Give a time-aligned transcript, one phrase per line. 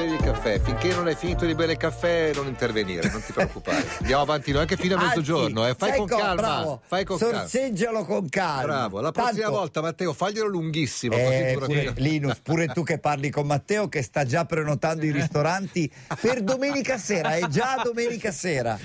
[0.00, 0.60] bevi il caffè.
[0.60, 3.84] Finché non hai finito di bere il caffè, non intervenire, non ti preoccupare.
[4.00, 5.66] Andiamo avanti noi anche fino a Anzi, mezzogiorno.
[5.66, 5.74] Eh.
[5.74, 6.34] Fai con co- calma.
[6.34, 7.38] bravo, Fai con calma.
[7.40, 8.62] Sorseggialo con calma.
[8.62, 11.14] Bravo, la prossima Tanto- volta, Matteo, faglielo lunghissimo.
[11.16, 15.90] Eh, pure, Linus, pure tu che parli con Matteo che sta già prenotando i ristoranti
[16.20, 18.78] per domenica sera, è già domenica sera.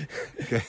[0.46, 0.64] Che,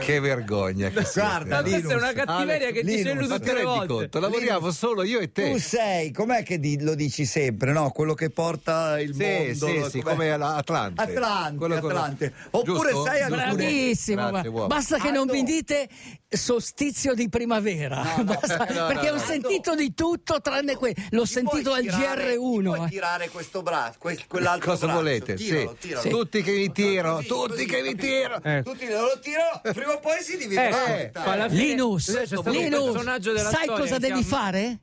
[0.00, 0.88] che vergogna.
[0.88, 1.48] Che Guarda, siete.
[1.48, 3.86] Ma questa è una Linus, cattiveria Alex, che dice Linus, lui tutte le volte.
[3.86, 4.20] conto?
[4.20, 5.50] Lavoriamo solo io e te.
[5.50, 7.90] Tu sei, com'è che di- lo dici sempre, no?
[7.90, 9.66] Quello che porta il Sì, mondo.
[9.66, 10.12] sì, sì, com'è?
[10.14, 11.02] come la- Atlante.
[11.02, 12.32] Atlante.
[12.50, 13.04] Oppure Giusto?
[13.04, 13.34] sai Giusto?
[13.34, 15.88] alcune- Bravissimo, Grazie, basta che non mi dite
[16.28, 19.18] solstizio di primavera, no, perché no, ho no.
[19.18, 22.62] sentito di tutto tranne quello, l'ho Ti sentito al tirare- ti GR1.
[22.62, 22.88] Puoi eh.
[22.88, 25.00] tirare questo braccio, que- quell'altro Cosa braccio.
[25.02, 25.34] volete?
[25.34, 25.88] Tiralo, sì.
[25.88, 26.08] tiralo.
[26.08, 28.42] Tutti che mi tiro, Così, tutti così, che mi tiro.
[28.42, 28.62] Eh.
[28.64, 31.24] Tutti lo tirano, prima o poi si Eh, diventa.
[31.24, 34.80] alla fine- Linus, Linus, sai cosa devi fare?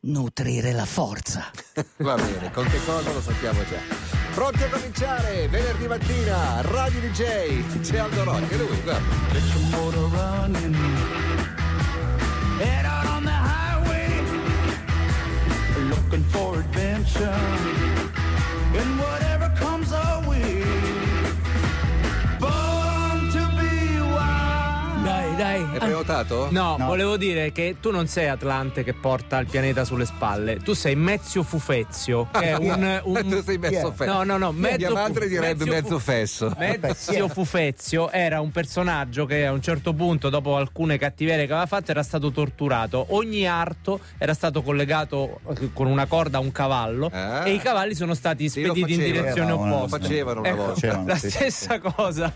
[0.00, 1.50] Nutrire la forza.
[1.98, 4.17] Va bene, con che cosa lo sappiamo già.
[4.38, 5.48] Pronti a cominciare?
[5.48, 9.02] Venerdì mattina, Radio DJ, c'è Aldo Rock, e lui, guarda.
[12.60, 14.22] Head out on the highway,
[15.88, 17.87] looking for adventure.
[25.38, 25.62] Dai.
[25.62, 26.48] Hai prenotato?
[26.50, 26.86] No, No.
[26.86, 30.96] volevo dire che tu non sei Atlante che porta il pianeta sulle spalle, tu sei
[30.96, 34.12] Mezio Fufezio, che è un, un- tu sei mezzo fesso.
[34.12, 36.54] No, no, no, mezzo Mia madre fu- direbbe mezzo mezzo fesso.
[36.58, 41.66] Mezio Fufezio era un personaggio che a un certo punto, dopo alcune cattiverie che aveva
[41.66, 43.06] fatto, era stato torturato.
[43.10, 45.40] Ogni arto era stato collegato
[45.72, 47.46] con una corda a un cavallo Ah.
[47.46, 49.98] e i cavalli sono stati Sì, lo spediti in facevano, direzione lo opposta.
[50.00, 50.74] facevano una Ecco, volta.
[50.78, 52.32] Facevano, la sì, sì, stessa cosa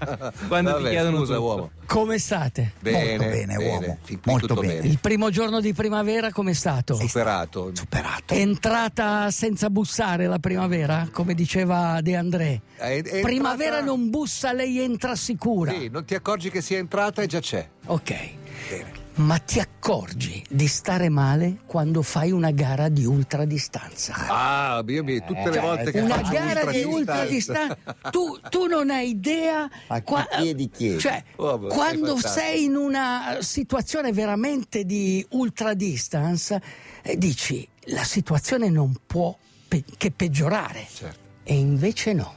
[0.49, 1.45] quando Vabbè, ti chiedono scusa, tutto.
[1.47, 1.71] uomo.
[1.87, 2.73] Come state?
[2.81, 3.99] Bene, Molto bene, uomo.
[4.03, 4.87] Fin qui Molto tutto bene.
[4.87, 6.95] Il primo giorno di primavera com'è stato?
[6.95, 7.71] Superato.
[7.75, 8.35] Superato.
[8.35, 12.61] È entrata senza bussare la primavera, come diceva De André.
[12.77, 15.73] È- è entrata- Primavera non bussa, lei entra sicura.
[15.73, 17.69] Sì, non ti accorgi che sia entrata e già c'è.
[17.87, 18.31] Ok.
[18.69, 19.02] Bene.
[19.15, 24.15] Ma ti accorgi di stare male quando fai una gara di ultradistanza?
[24.17, 28.41] Ah, io mi, tutte le Cioè, volte che una faccio gara di ultradistanza- ultradistanza tu,
[28.49, 30.99] tu non hai idea A chi chiedi, chiedi.
[30.99, 36.63] cioè, Oh, quando sei in una situazione veramente di ultradistance
[37.03, 39.37] eh, dici la situazione non può
[39.69, 41.19] pe- che peggiorare Certo.
[41.43, 42.35] e invece no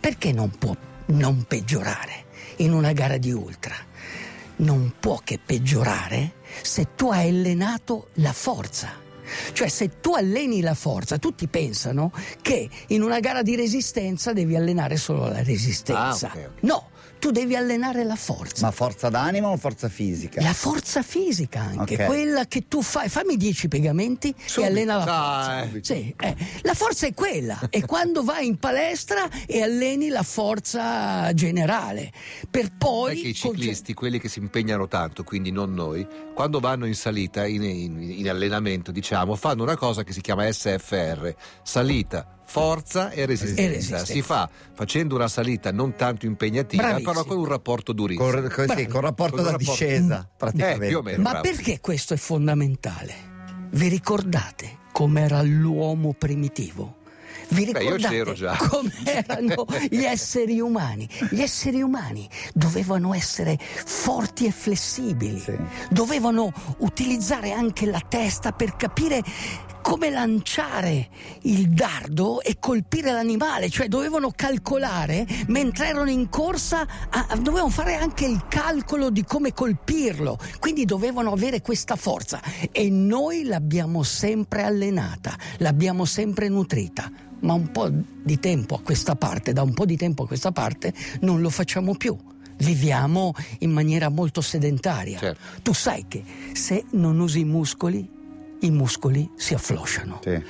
[0.00, 0.74] perché non può
[1.06, 2.24] non peggiorare
[2.56, 3.74] in una gara di ultra
[4.60, 9.08] non può che peggiorare se tu hai allenato la forza.
[9.52, 12.12] Cioè se tu alleni la forza, tutti pensano
[12.42, 16.30] che in una gara di resistenza devi allenare solo la resistenza.
[16.32, 16.62] Ah, ok, ok.
[16.62, 16.88] No,
[17.20, 18.66] tu devi allenare la forza.
[18.66, 20.40] Ma forza d'animo o forza fisica?
[20.42, 22.06] La forza fisica anche, Ok.
[22.06, 25.04] quella che tu fai, fammi 10 piegamenti e allena la
[25.70, 25.80] forza.
[25.94, 31.32] Sì, eh, la forza è quella, è quando vai in palestra e alleni la forza
[31.34, 32.10] generale,
[32.50, 33.20] per poi...
[33.20, 36.04] Che i ciclisti, quelli che si impegnano tanto, quindi non noi,
[36.34, 40.50] quando vanno in salita, in, in- in allenamento, diciamo, fanno una cosa che si chiama
[40.50, 43.62] SFR, salita, forza e resistenza.
[43.62, 44.04] E resistenza.
[44.06, 47.12] Si fa facendo una salita non tanto impegnativa, Bravissimo.
[47.12, 48.28] però con un rapporto durissimo.
[48.30, 50.84] Col, co- sì, col rapporto Con da rapporto- discesa, praticamente.
[50.84, 51.22] Eh, più o meno.
[51.22, 53.14] Ma bravo, perché questo è fondamentale?
[53.70, 56.96] Vi ricordate com'era l'uomo primitivo?
[57.50, 58.56] Vi Beh, io ricordate c'ero già.
[58.68, 61.08] com'erano gli esseri umani?
[61.30, 65.56] Gli esseri umani dovevano essere forti e flessibili, Sì.
[65.90, 69.22] dovevano utilizzare anche la testa per capire
[69.90, 71.08] come lanciare
[71.42, 77.96] il dardo e colpire l'animale, cioè dovevano calcolare mentre erano in corsa, a- dovevano fare
[77.96, 82.40] anche il calcolo di come colpirlo, quindi dovevano avere questa forza
[82.70, 87.10] e noi l'abbiamo sempre allenata, l'abbiamo sempre nutrita.
[87.40, 90.52] Ma un po' di tempo a questa parte, da un po' di tempo a questa
[90.52, 92.16] parte, non lo facciamo più.
[92.58, 95.18] Viviamo in maniera molto sedentaria.
[95.18, 95.40] Certo.
[95.62, 96.22] Tu sai che
[96.52, 98.18] se non usi i muscoli,
[98.60, 100.20] i muscoli si afflosciano.
[100.22, 100.42] Sì.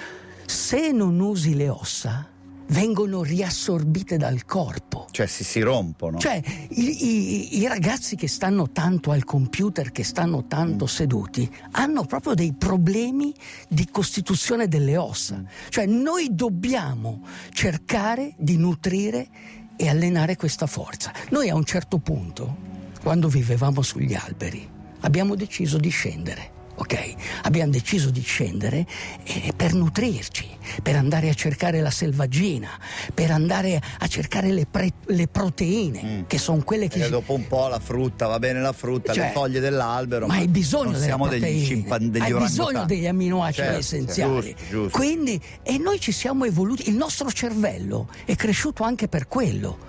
[0.46, 2.26] Se non usi le ossa,
[2.68, 5.06] vengono riassorbite dal corpo.
[5.10, 6.18] Cioè si, si rompono.
[6.18, 6.40] Cioè,
[6.70, 12.34] i, i- i ragazzi che stanno tanto al computer, che stanno tanto seduti, hanno proprio
[12.34, 13.34] dei problemi
[13.68, 15.42] di costituzione delle ossa.
[15.68, 19.28] Cioè, noi dobbiamo cercare di nutrire
[19.76, 21.12] e allenare questa forza.
[21.30, 22.56] Noi a un certo punto,
[23.02, 24.68] quando vivevamo sugli alberi,
[25.00, 26.58] abbiamo deciso di scendere.
[26.80, 27.14] Ok?
[27.42, 28.86] Abbiamo deciso di scendere
[29.24, 30.48] eh, per nutrirci,
[30.82, 32.70] per andare a cercare la selvaggina,
[33.12, 36.22] per andare a cercare le, pre- le proteine, Mm.
[36.26, 36.98] che sono quelle che...
[36.98, 40.26] Perché dopo un po' la frutta, va bene la frutta, Cioè, le foglie dell'albero.
[40.26, 44.54] ma hai bisogno delle siamo degli proteine, scimpan- degli hai bisogno degli amminoacidi Certo, essenziali.
[44.56, 44.98] giusto, giusto.
[44.98, 49.88] Quindi, e noi ci siamo evoluti, il nostro cervello è cresciuto anche per quello.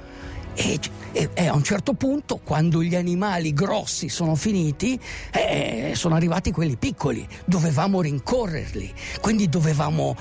[0.53, 0.79] E,
[1.13, 4.99] e- e a un certo punto, quando gli animali grossi sono finiti,
[5.31, 7.27] eh, sono arrivati quelli piccoli.
[7.45, 10.15] Dovevamo rincorrerli, quindi dovevamo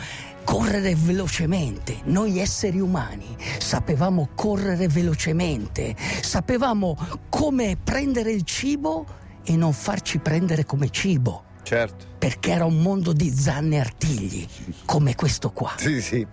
[0.44, 1.98] correre velocemente.
[2.04, 6.96] Noi esseri umani sapevamo correre velocemente, sapevamo
[7.28, 9.06] come prendere il cibo
[9.44, 11.44] e non farci prendere come cibo.
[11.62, 12.06] Certo.
[12.18, 14.46] Perché era un mondo di zanne e artigli,
[14.84, 15.74] come questo qua.
[15.76, 16.26] Sì, sì,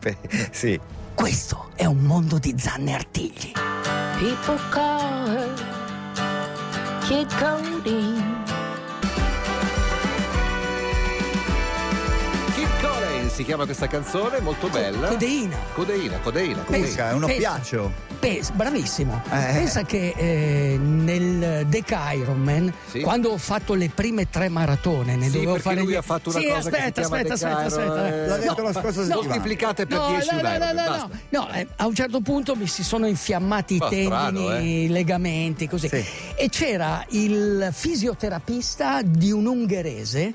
[0.52, 0.80] sì.
[1.14, 3.52] Questo è un mondo di zanne e artigli.
[4.20, 5.56] People call her
[7.08, 8.27] Kid Cody.
[13.38, 15.10] Si chiama questa canzone, molto bella.
[15.10, 15.56] Codeina.
[15.74, 16.86] Codeina, codeina, codeina.
[16.88, 17.36] Pensa, è un pensa.
[17.36, 17.92] oppiaceo.
[18.18, 19.22] Pensa, bravissimo.
[19.26, 19.54] Eh.
[19.54, 23.02] Pensa che eh, nel Deca Ironman, Sì.
[23.02, 26.02] quando ho fatto le prime tre maratone, ne Sì, dovevo perché fare lui die- ha
[26.02, 28.08] fatto una Sì, cosa che si aspetta, aspetta, aspetta, aspetta.
[28.08, 29.22] Iron, L'ha detto la scorsa settimana.
[29.28, 32.22] Moltiplicate per No, 10 no, no, Iron, no, no, no, no, eh, a un certo
[32.22, 34.84] punto mi si sono infiammati i tendini, eh.
[34.86, 35.88] i legamenti, così.
[35.90, 36.04] Sì.
[36.36, 40.34] E c'era il fisioterapista di un ungherese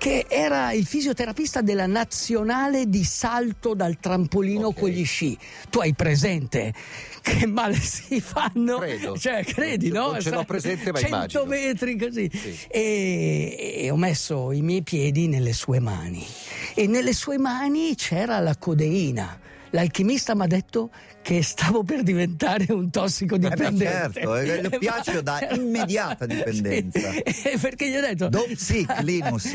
[0.00, 4.78] che era il fisioterapista della nazionale di salto dal trampolino Ok.
[4.78, 5.36] con gli sci.
[5.68, 6.72] Tu hai presente
[7.20, 8.78] che male si fanno?
[8.78, 9.18] Credo.
[9.18, 10.12] Cioè, credi, no?
[10.12, 11.44] Non ce l'ho presente, ma 100 immagino.
[11.44, 12.30] metri così.
[12.32, 12.58] Sì.
[12.70, 16.26] E, e ho messo i miei piedi nelle sue mani.
[16.74, 19.38] E nelle sue mani c'era la codeina.
[19.72, 20.90] L'alchimista mi ha detto
[21.22, 23.84] che stavo per diventare un Eh tossicodipendente.
[23.84, 26.98] certo, eh, l'oppiaceo dà immediata dipendenza.
[27.12, 27.18] Sì,
[27.50, 29.52] eh, perché gli ho detto Don't sick, Linus.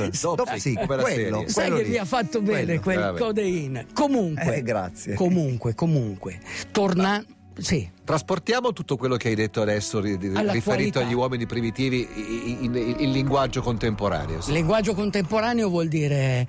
[0.97, 1.49] La quello, serie.
[1.49, 1.89] Sai quello che lì.
[1.89, 2.81] mi ha fatto bene Quello.
[2.81, 3.19] quel Vabbè.
[3.19, 3.85] codeina.
[3.93, 5.13] Comunque, Eh, grazie.
[5.15, 6.39] comunque, comunque,
[6.71, 7.23] torna.
[7.57, 10.51] Sì, Trasportiamo tutto quello che hai detto adesso All'attualità.
[10.51, 14.41] riferito agli uomini primitivi in, in- in- in linguaggio contemporaneo.
[14.41, 14.51] sì.
[14.51, 16.45] linguaggio contemporaneo vuol dire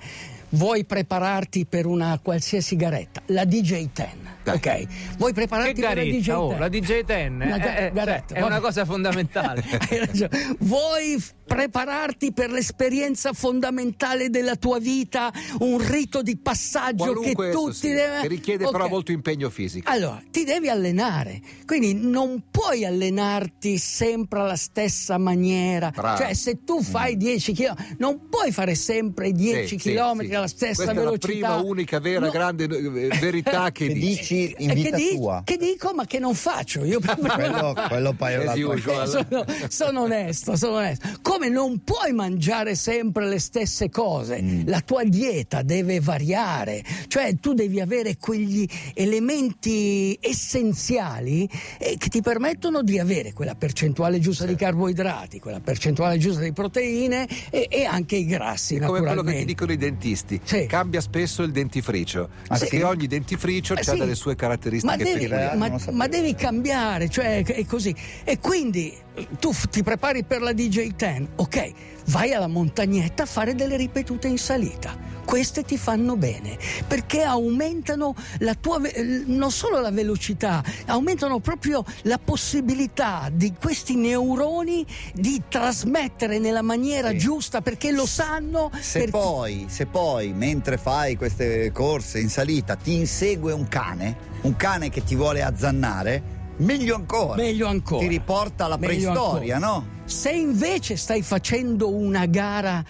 [0.49, 3.89] vuoi prepararti per una qualsiasi garetta, la DJ10.
[3.93, 4.36] Dai.
[4.53, 4.85] Ok,
[5.17, 6.11] vuoi Che prepararti per la DJ10?
[6.11, 9.63] garetta, oh, la DJ10 Una ga- è, è- garetta, è una cosa fondamentale.
[9.89, 10.55] Hai ragione.
[10.59, 17.75] Vuoi prepararti per l'esperienza fondamentale della tua vita, un rito di passaggio Qualunque che tutti
[17.75, 18.89] sia, deve- che richiede però Ok.
[18.89, 19.89] molto impegno fisico.
[19.89, 25.89] Allora, ti devi allenare, quindi non puoi allenarti sempre alla stessa maniera.
[25.93, 26.17] Bravo.
[26.21, 30.33] Cioè, se tu fai 10 km, non puoi fare sempre 10 Sì, sì, km sì.
[30.35, 31.27] alla stessa Questa velocità.
[31.33, 32.31] è la prima, unica, vera, No.
[32.31, 34.05] grande eh, verità che Che dici.
[34.17, 35.41] dici in Eh, che, vita di- tua.
[35.45, 36.83] che dico, ma che non faccio.
[36.83, 39.25] Io Quello, quello poi è cosa.
[39.29, 41.07] sono, sono onesto, sono onesto.
[41.21, 44.61] Come non puoi mangiare sempre le stesse cose, Mm.
[44.67, 51.49] la tua dieta deve variare, cioè tu devi avere quegli elementi essenziali
[51.79, 56.51] eh, che ti permettono di avere quella percentuale giusta di carboidrati, quella percentuale giusta di
[56.53, 60.65] proteine e, e anche i grassi, Come quello che ti dicono i dentisti, Sì.
[60.67, 62.83] cambia spesso il dentifricio, Ah, perché sì?
[62.83, 63.97] ogni dentifricio Eh, ha sì.
[63.97, 65.27] delle sue caratteristiche ma devi,
[65.57, 67.95] ma- ma devi cambiare, cioè è così.
[68.23, 71.71] E quindi eh, tu f- ti prepari per la DJ10, ok,
[72.07, 75.15] vai alla montagnetta a fare delle ripetute in salita.
[75.27, 76.57] Queste ti fanno bene
[76.87, 78.79] perché aumentano la tua
[79.25, 87.09] non solo la velocità, aumentano proprio la possibilità di questi neuroni di trasmettere nella maniera
[87.09, 87.17] Sì.
[87.17, 88.71] giusta perché lo sanno.
[88.79, 94.15] Se perché- poi, se poi, mentre fai queste corse in salita, ti insegue un cane,
[94.43, 96.23] un cane che ti vuole azzannare,
[96.59, 97.35] meglio ancora.
[97.35, 97.99] Meglio ancora.
[98.01, 99.73] Ti riporta alla Meglio preistoria, ancora.
[99.73, 99.87] no?
[100.05, 102.81] Se invece stai facendo una gara,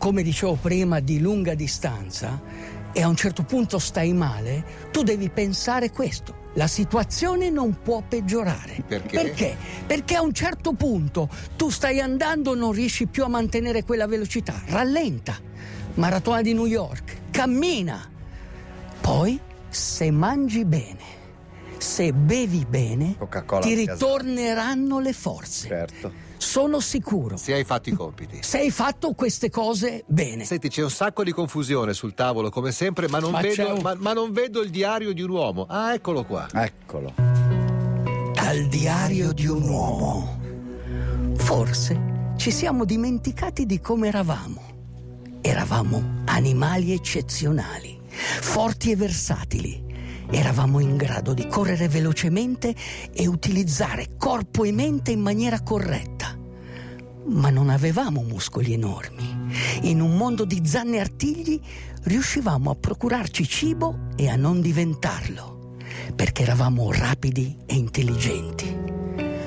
[0.00, 2.40] come dicevo prima, di lunga distanza
[2.90, 6.48] e a un certo punto stai male, tu devi pensare questo.
[6.54, 8.82] La situazione non può peggiorare.
[8.88, 9.20] Perché?
[9.20, 9.56] Perché?
[9.86, 14.62] Perché a un certo punto tu stai andando, non riesci più a mantenere quella velocità.
[14.68, 15.36] Rallenta.
[15.96, 17.30] Maratona di New York.
[17.30, 18.00] Cammina.
[19.02, 19.38] Poi,
[19.68, 21.04] se mangi bene,
[21.76, 25.68] se bevi bene, Coca-Cola ti ritorneranno le forze.
[25.68, 26.29] Certo.
[26.40, 27.36] Sono sicuro.
[27.36, 28.38] Se hai fatto i compiti.
[28.40, 30.44] Se hai fatto queste cose bene.
[30.44, 33.82] Senti, c'è un sacco di confusione sul tavolo, come sempre, ma non, Ma vedo, un-
[33.82, 35.66] ma- ma non vedo il diario di un uomo.
[35.68, 36.48] Ah, eccolo qua.
[36.50, 37.12] Eccolo.
[38.32, 40.38] Dal diario di un uomo.
[41.36, 44.62] Forse ci siamo dimenticati di come eravamo.
[45.42, 49.88] Eravamo animali eccezionali, forti e versatili.
[50.32, 52.72] Eravamo in grado di correre velocemente
[53.12, 56.19] e utilizzare corpo e mente in maniera corretta.
[57.30, 59.48] Ma non avevamo muscoli enormi.
[59.82, 61.60] In un mondo di zanne e artigli
[62.02, 65.76] riuscivamo a procurarci cibo e a non diventarlo,
[66.14, 68.76] perché eravamo rapidi e intelligenti.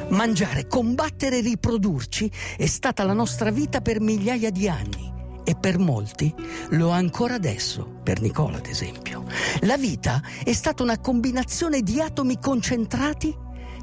[0.10, 5.12] Mangiare, combattere e riprodurci è stata la nostra vita per migliaia di anni
[5.44, 6.34] e per molti
[6.70, 9.26] lo è ancora adesso, per Nicola ad esempio.
[9.62, 13.36] La vita è stata una combinazione di atomi concentrati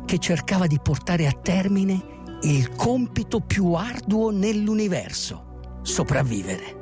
[0.07, 6.79] che cercava di portare a termine il compito più arduo nell'universo, sopravvivere.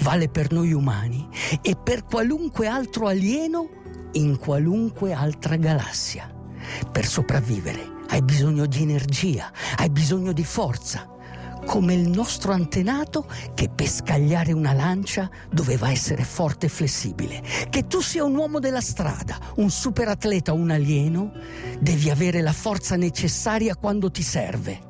[0.00, 1.28] Vale per noi umani
[1.60, 3.68] e per qualunque altro alieno
[4.12, 6.32] in qualunque altra galassia.
[6.90, 11.08] Per sopravvivere hai bisogno di energia, hai bisogno di forza,
[11.64, 17.42] come il nostro antenato che per scagliare una lancia doveva essere forte e flessibile.
[17.68, 21.32] Che tu sia un uomo della strada, un superatleta o un alieno,
[21.78, 24.80] devi avere la forza necessaria quando ti serve.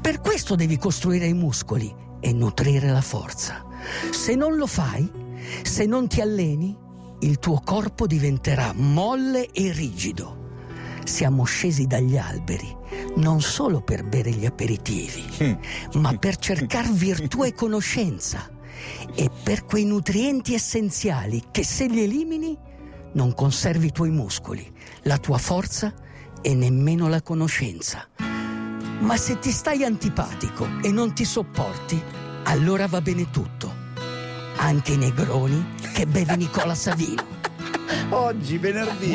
[0.00, 3.64] Per questo devi costruire i muscoli e nutrire la forza.
[4.10, 5.10] Se non lo fai,
[5.62, 6.76] se non ti alleni,
[7.20, 10.41] il tuo corpo diventerà molle e rigido.
[11.04, 12.80] Siamo scesi dagli alberi
[13.16, 15.58] non solo per bere gli aperitivi,
[15.94, 18.48] ma per cercare virtù e conoscenza
[19.14, 22.56] e per quei nutrienti essenziali che se li elimini
[23.12, 24.70] non conservi i tuoi muscoli,
[25.02, 25.92] la tua forza
[26.40, 28.08] e nemmeno la conoscenza.
[29.00, 32.00] Ma se ti stai antipatico e non ti sopporti,
[32.44, 33.80] allora va bene tutto.
[34.56, 37.41] Anche i negroni che beve Nicola Savino.
[38.14, 39.10] Oggi, venerdì.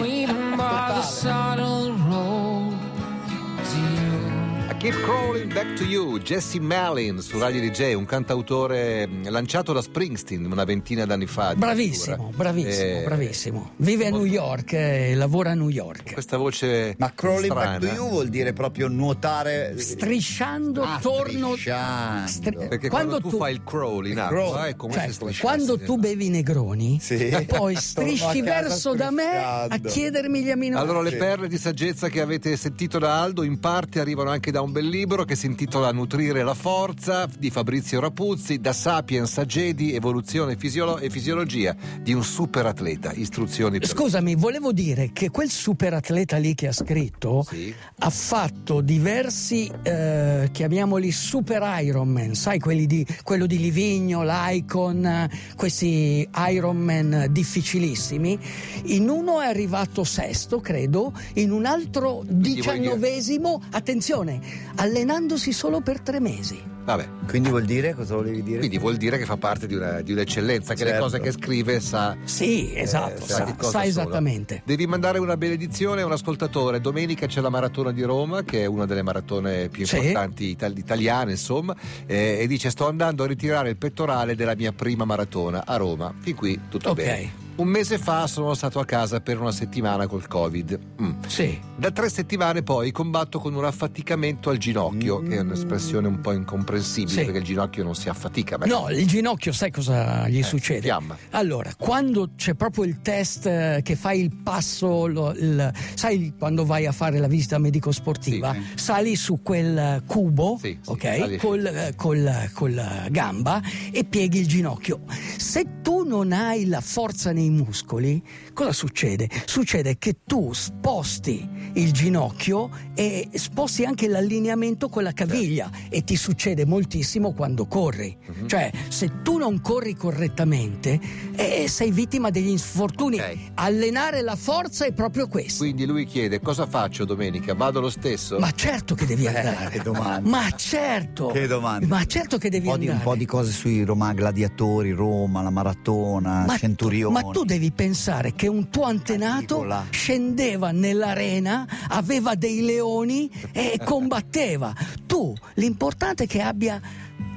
[4.77, 9.81] Keep Crawling Back to You, Jesse Malin su Radio DJ, un cantautore mh, lanciato da
[9.81, 11.55] Springsteen una ventina d'anni fa.
[11.55, 13.71] Bravissimo, bravissimo, Eh, bravissimo.
[13.77, 16.13] Vive a New York e lavora a New York.
[16.13, 17.99] Questa voce Ma crawling back to strana.
[17.99, 21.47] you vuol dire proprio nuotare Strisciando Ah, torno.
[21.55, 22.27] strisciando.
[22.29, 24.65] Stri- Perché quando, tu, fai il crawl in acqua crawl.
[24.67, 27.45] è come Cioè, se strisciassi quando tu nella- bevi i negroni, Sì.
[27.47, 30.87] poi strisci verso da me a chiedermi gli aminoacidi.
[30.91, 34.61] Allora, le perle di saggezza che avete sentito da Aldo in parte arrivano anche da
[34.61, 39.45] un bel libro che si intitola Nutrire la forza di Fabrizio Rapuzzi, da Sapiens a
[39.45, 43.11] Jedi, evoluzione fisiolo- e fisiologia di un superatleta.
[43.11, 47.73] Istruzioni per Scusami, volevo dire che quel superatleta lì che ha scritto Sì.
[47.97, 56.27] ha fatto diversi, eh, chiamiamoli super Ironman, sai, quelli di, quello di Livigno, l'Icon, questi
[56.35, 58.37] Ironman difficilissimi.
[58.83, 66.19] In uno è arrivato sesto, credo, in un altro diciannovesimo, attenzione, allenandosi solo per tre
[66.19, 66.75] mesi.
[66.87, 67.05] Vabbè.
[67.27, 68.59] Quindi vuol dire cosa volevi dire?
[68.59, 71.03] Quindi vuol dire che fa parte di, una, di un'eccellenza, che le Certo.
[71.03, 73.83] cose che scrive sa, Sì, esatto, eh, sa, sa sono.
[73.83, 74.61] esattamente.
[74.63, 76.79] Devi mandare una benedizione a un ascoltatore.
[76.79, 79.97] Domenica c'è la maratona di Roma, che è una delle maratone più Sì.
[79.97, 81.75] importanti itali- italiane, insomma,
[82.05, 86.13] eh, e dice: Sto andando a ritirare il pettorale della mia prima maratona a Roma.
[86.17, 86.95] Fin qui tutto Ok.
[86.95, 87.45] bene.
[87.57, 90.79] Un mese fa sono stato a casa per una settimana col Covid.
[91.01, 91.11] Mm.
[91.25, 91.59] Sì.
[91.75, 96.33] Da tre settimane poi combatto con un affaticamento al ginocchio, che è un'espressione un po'
[96.33, 97.03] incomprensibile Sì.
[97.23, 98.57] perché il ginocchio non si affatica.
[98.57, 100.81] ma No, il ginocchio, sai cosa gli Eh, succede?
[100.81, 101.17] fiamma.
[101.31, 106.65] Allora, quando c'è proprio il test eh, che fai il passo, lo- il- sai quando
[106.65, 108.61] vai a fare la visita medico-sportiva, Sì.
[108.75, 115.01] sali su quel cubo, Sì, ok, col, eh, col- col gamba e pieghi il ginocchio.
[115.37, 118.21] Se tu non hai la forza nei muscoli,
[118.53, 119.29] cosa succede?
[119.45, 126.15] Succede che tu sposti il ginocchio e sposti anche l'allineamento con la caviglia e ti
[126.15, 128.15] succede moltissimo quando corri.
[128.25, 128.47] Mhm.
[128.47, 130.99] Cioè, se tu non corri correttamente,
[131.35, 133.19] eh, sei vittima degli infortuni.
[133.19, 133.37] Ok.
[133.55, 135.63] Allenare la forza è proprio questo.
[135.63, 137.53] Quindi lui chiede: Cosa faccio domenica?
[137.55, 138.37] Vado lo stesso?
[138.39, 139.69] Ma certo che devi andare.
[139.71, 140.29] che domanda.
[140.29, 141.27] Ma certo.
[141.27, 141.87] Che domanda.
[141.87, 143.09] Ma certo che devi Un po, di, un andare.
[143.09, 147.13] po' di cose sui Roma Gladiatori, Roma, la maratona, Ma, Centurioni.
[147.13, 149.85] ma tu devi pensare che un tuo antenato Caligola.
[149.89, 154.73] scendeva nell'arena, aveva dei leoni e combatteva.
[155.05, 156.79] Tu, l'importante è che abbia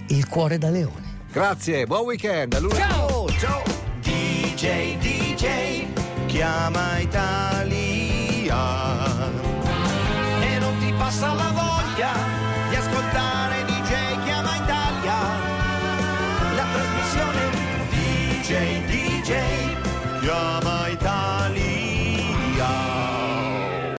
[0.08, 1.18] il cuore da leone.
[1.32, 2.54] Grazie, buon weekend.
[2.54, 2.80] A lunedì.
[2.80, 3.62] Ciao, ciao.
[4.00, 5.86] DJ, DJ,
[6.26, 8.58] chiama Italia.
[10.40, 12.29] E non ti passa la voglia